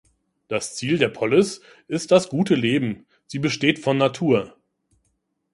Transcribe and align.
Das 0.47 0.75
Ziel 0.75 0.97
der 0.97 1.09
Polis 1.09 1.61
ist 1.87 2.09
das 2.09 2.27
gute 2.29 2.55
Leben; 2.55 3.05
sie 3.27 3.37
besteht 3.37 3.77
von 3.77 3.99
Natur. 3.99 4.55